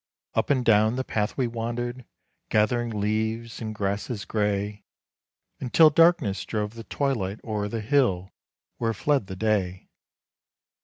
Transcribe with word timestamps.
Up 0.33 0.49
and 0.49 0.65
down 0.65 0.95
the 0.95 1.03
path 1.03 1.37
we 1.37 1.45
wandered, 1.45 2.05
gathering 2.49 2.89
leaves 2.89 3.61
and 3.61 3.75
grasses 3.75 4.25
gray, 4.25 4.83
Until 5.59 5.91
darkness 5.91 6.43
drove 6.43 6.73
the 6.73 6.85
twilight 6.85 7.39
o'er 7.43 7.67
the 7.67 7.81
hill 7.81 8.31
where 8.77 8.95
fled 8.95 9.27
the 9.27 9.35
day. 9.35 9.89